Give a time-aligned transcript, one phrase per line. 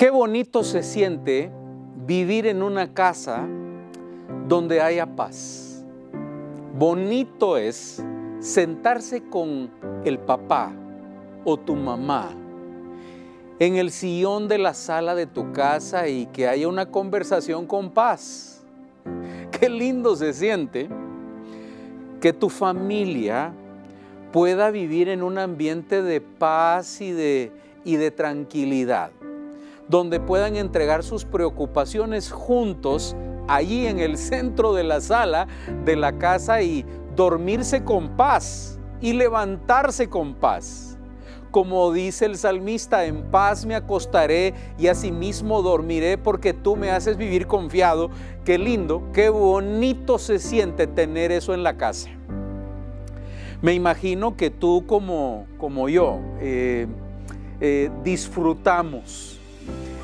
[0.00, 1.50] Qué bonito se siente
[2.06, 3.46] vivir en una casa
[4.48, 5.84] donde haya paz.
[6.74, 8.02] Bonito es
[8.38, 9.70] sentarse con
[10.06, 10.72] el papá
[11.44, 12.30] o tu mamá
[13.58, 17.90] en el sillón de la sala de tu casa y que haya una conversación con
[17.90, 18.62] paz.
[19.60, 20.88] Qué lindo se siente
[22.22, 23.52] que tu familia
[24.32, 29.10] pueda vivir en un ambiente de paz y de, tranquilidad,
[29.90, 33.16] donde puedan entregar sus preocupaciones juntos
[33.48, 35.48] allí en el centro de la sala
[35.84, 40.96] de la casa y dormirse con paz y levantarse con paz.
[41.50, 47.16] Como dice el salmista, en paz me acostaré y asimismo dormiré porque tú me haces
[47.16, 48.10] vivir confiado.
[48.44, 52.08] Qué lindo, qué bonito se siente tener eso en la casa.
[53.62, 56.86] Me imagino que tú como, como yo eh,
[57.60, 59.39] eh, disfrutamos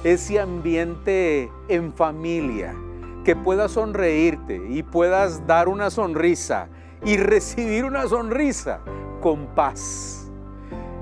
[0.06, 2.76] ese ambiente en familia,
[3.24, 6.68] que puedas sonreírte y puedas dar una sonrisa
[7.04, 8.78] y recibir una sonrisa
[9.20, 10.30] con paz.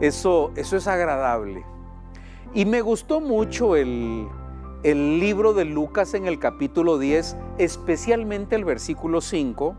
[0.00, 1.66] Eso, eso es agradable.
[2.55, 4.27] Y me gustó mucho el,
[4.83, 9.77] el libro de Lucas en el capítulo 10, especialmente el versículo 5,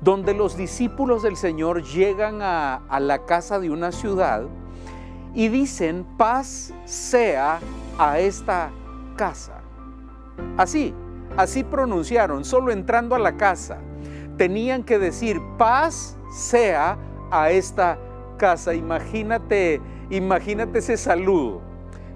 [0.00, 4.42] donde los discípulos del Señor llegan a, a la casa de una ciudad
[5.34, 7.60] y dicen, paz sea
[8.00, 8.72] a esta
[9.14, 9.60] casa.
[10.56, 10.94] Así,
[11.36, 13.78] así pronunciaron, solo entrando a la casa.
[14.38, 16.96] Tenían que decir, paz sea
[17.30, 17.98] a esta
[18.38, 18.72] casa.
[18.72, 21.60] Imagínate, imagínate ese saludo,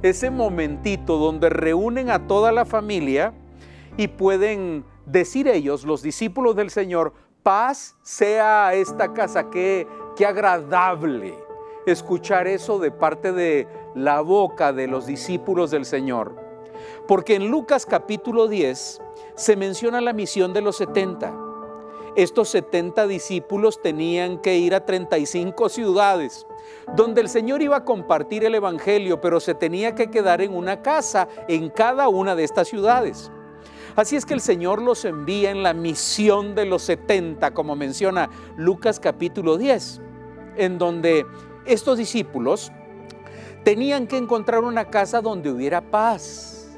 [0.01, 3.35] ese momentito donde reúnen a toda la familia
[3.98, 10.25] y pueden decir ellos, los discípulos del Señor, paz sea a esta casa, qué, qué
[10.25, 11.44] agradable
[11.87, 16.37] escuchar eso de parte de la boca de los discípulos del Señor.
[17.07, 19.01] Porque en Lucas capítulo 10
[19.35, 21.35] se menciona la misión de los 70.
[22.17, 26.47] Estos 70 discípulos tenían que ir a 35 ciudades
[26.95, 30.83] donde el Señor iba a compartir el Evangelio, pero se tenía que quedar en una
[30.83, 33.31] casa en cada una de estas ciudades.
[33.97, 38.29] Así es que el Señor los envía en la misión de los 70, como menciona
[38.57, 40.01] Lucas capítulo 10,
[40.57, 41.25] en donde
[41.67, 42.73] estos discípulos
[43.64, 46.77] tenían que encontrar una casa donde hubiera paz.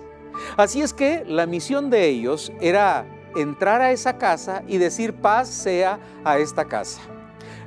[0.56, 5.48] Así es que la misión de ellos era entrar a esa casa y decir paz
[5.48, 7.00] sea a esta casa.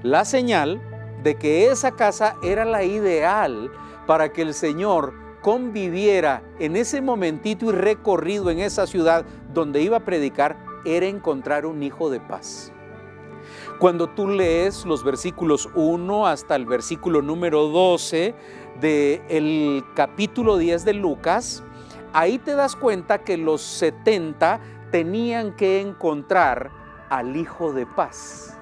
[0.03, 0.81] La señal
[1.23, 3.71] de que esa casa era la ideal
[4.07, 9.97] para que el Señor conviviera en ese momentito y recorrido en esa ciudad donde iba
[9.97, 12.71] a predicar era encontrar un hijo de paz.
[13.79, 18.35] Cuando tú lees los versículos 1 hasta el versículo número 12
[18.79, 21.63] del capítulo 10 de Lucas,
[22.13, 24.59] ahí te das cuenta que los 70
[24.91, 26.71] tenían que encontrar
[27.09, 28.57] al Hijo de paz.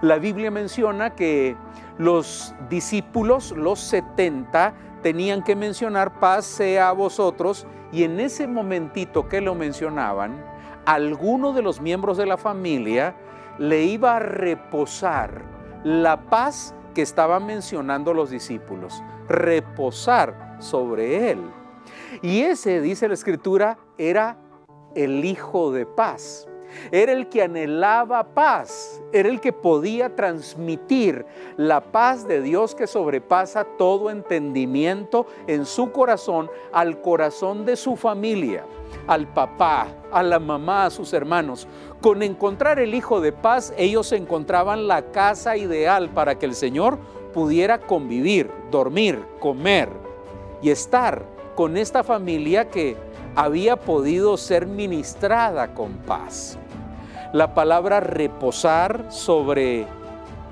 [0.00, 1.56] La Biblia menciona que
[1.98, 9.28] los discípulos, los 70, tenían que mencionar paz sea a vosotros y en ese momentito
[9.28, 10.44] que lo mencionaban,
[10.86, 13.14] alguno de los miembros de la familia
[13.62, 15.44] le iba a reposar
[15.84, 21.38] la paz que estaban mencionando los discípulos, reposar sobre él.
[22.22, 24.36] Y ese, dice la escritura, era
[24.96, 26.48] el Hijo de paz.
[26.90, 31.24] Era el que anhelaba paz, era el que podía transmitir
[31.56, 37.96] la paz de Dios que sobrepasa todo entendimiento en su corazón al corazón de su
[37.96, 38.64] familia,
[39.06, 41.66] al papá, a la mamá, a sus hermanos.
[42.00, 46.98] Con encontrar el Hijo de paz, ellos encontraban la casa ideal para que el Señor
[47.32, 49.88] pudiera convivir, dormir, comer
[50.60, 52.96] y estar con esta familia que
[53.34, 56.58] había podido ser ministrada con paz.
[57.32, 59.86] La palabra reposar sobre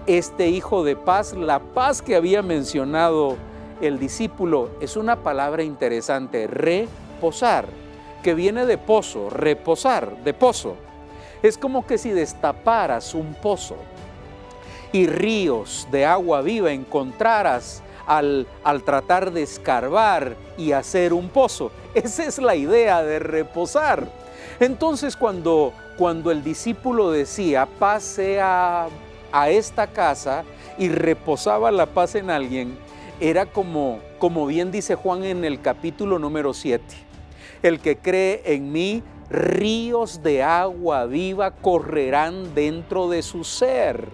[0.06, 3.36] este hijo de paz, la paz que había mencionado
[3.82, 7.66] el discípulo, es una palabra interesante, reposar,
[8.22, 10.74] que viene de pozo, reposar, de pozo.
[11.42, 13.76] Es como que si destaparas un pozo
[14.90, 18.46] y ríos de agua viva encontraras al,
[18.86, 21.72] tratar de escarbar y hacer un pozo.
[21.92, 24.08] Esa es la idea de reposar.
[24.58, 28.88] Entonces cuando, cuando el discípulo decía, pase a,
[29.32, 30.44] a esta casa
[30.78, 32.78] y reposaba la paz en alguien,
[33.20, 36.82] era como, como bien dice Juan en el capítulo número 7.
[37.62, 44.08] El que cree en mí, ríos de agua viva correrán dentro de su ser.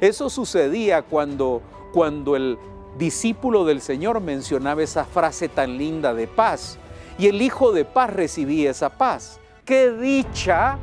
[0.00, 1.60] Eso sucedía cuando,
[1.92, 2.56] cuando el,
[2.96, 6.78] discípulo del Señor mencionaba esa frase tan linda de paz.
[7.18, 9.40] Y el Hijo de paz recibía esa paz.
[9.66, 10.78] Qué dicha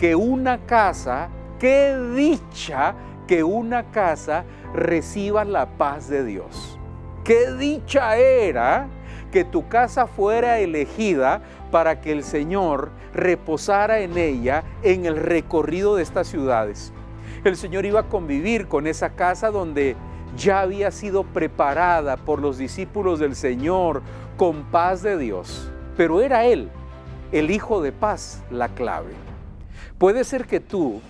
[0.00, 2.94] que una casa, qué dicha
[3.28, 6.78] que una casa reciba la paz de Dios.
[7.22, 8.88] Qué dicha era
[9.30, 15.96] que tu casa fuera elegida para que el Señor reposara en ella en el recorrido
[15.96, 16.94] de estas ciudades.
[17.44, 19.96] El Señor iba a convivir con esa casa donde
[20.34, 24.00] ya había sido preparada por los discípulos del Señor
[24.38, 25.70] con paz de Dios.
[25.98, 26.70] Pero era Él,
[27.32, 29.29] el Hijo de paz, la clave.
[29.98, 31.00] Puede ser que tú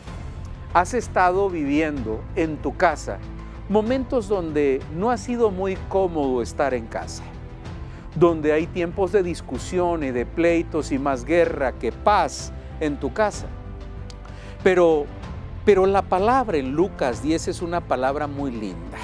[0.72, 3.18] has estado viviendo en tu casa
[3.68, 7.22] momentos donde no ha sido muy cómodo estar en casa
[8.14, 13.12] donde hay tiempos de discusión y de pleitos y más guerra que paz en tu
[13.12, 13.46] casa.
[14.62, 15.06] Pero,
[15.64, 18.98] pero la palabra en Lucas 10 es una palabra muy linda,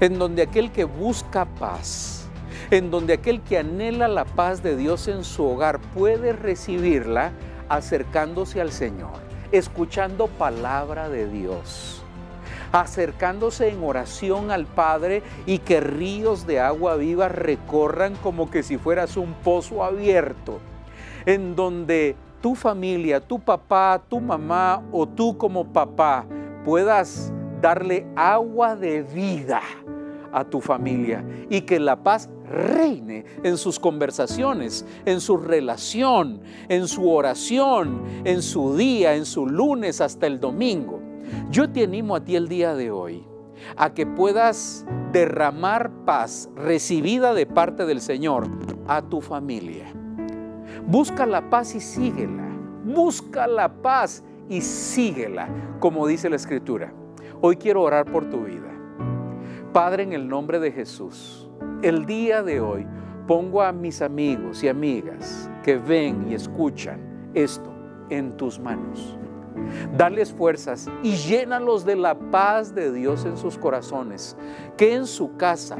[0.00, 2.28] en donde aquel que busca paz,
[2.70, 7.32] en donde aquel que anhela la paz de Dios en su hogar puede recibirla
[7.68, 9.18] acercándose al Señor,
[9.52, 12.02] escuchando palabra de Dios
[12.72, 18.76] acercándose en oración al Padre y que ríos de agua viva recorran como que si
[18.76, 20.58] fueras un pozo abierto,
[21.26, 26.26] en donde tu familia, tu papá, tu mamá o tú como papá
[26.64, 29.62] puedas darle agua de vida
[30.32, 36.88] a tu familia y que la paz reine en sus conversaciones, en su relación, en
[36.88, 41.00] su oración, en su día, en su lunes hasta el domingo.
[41.50, 43.24] Yo te animo a ti el día de hoy
[43.76, 48.48] a que puedas derramar paz recibida de parte del Señor
[48.86, 49.86] a tu familia.
[50.86, 52.48] Busca la paz y síguela.
[52.84, 55.48] Busca la paz y síguela,
[55.80, 56.92] como dice la Escritura.
[57.40, 58.77] Hoy quiero orar por tu vida.
[59.78, 61.48] Padre, en el nombre de Jesús,
[61.84, 62.84] el día de hoy
[63.28, 67.72] pongo a mis amigos y amigas que ven y escuchan esto
[68.10, 69.16] en tus manos.
[69.96, 74.36] Dales fuerzas y llénalos de la paz de Dios en sus corazones.
[74.76, 75.76] Que en su casa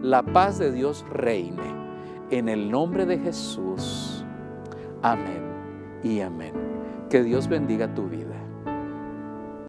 [0.00, 1.70] la paz de Dios reine.
[2.30, 4.24] En el nombre de Jesús.
[5.02, 5.42] Amén
[6.02, 6.54] y amén.
[7.10, 8.33] Que Dios bendiga tu vida.